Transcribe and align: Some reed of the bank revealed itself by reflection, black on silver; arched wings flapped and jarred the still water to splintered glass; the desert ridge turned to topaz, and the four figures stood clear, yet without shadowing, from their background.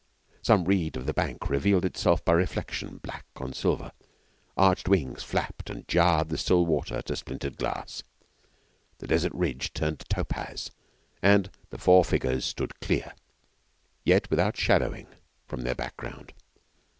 Some 0.41 0.65
reed 0.65 0.97
of 0.97 1.05
the 1.05 1.13
bank 1.13 1.47
revealed 1.47 1.85
itself 1.85 2.25
by 2.25 2.33
reflection, 2.33 2.97
black 3.03 3.23
on 3.35 3.53
silver; 3.53 3.91
arched 4.57 4.89
wings 4.89 5.21
flapped 5.21 5.69
and 5.69 5.87
jarred 5.87 6.29
the 6.29 6.39
still 6.39 6.65
water 6.65 7.03
to 7.03 7.15
splintered 7.15 7.55
glass; 7.55 8.01
the 8.97 9.05
desert 9.05 9.31
ridge 9.35 9.73
turned 9.73 9.99
to 9.99 10.05
topaz, 10.07 10.71
and 11.21 11.51
the 11.69 11.77
four 11.77 12.03
figures 12.03 12.45
stood 12.45 12.79
clear, 12.79 13.13
yet 14.03 14.27
without 14.31 14.57
shadowing, 14.57 15.05
from 15.45 15.61
their 15.61 15.75
background. 15.75 16.33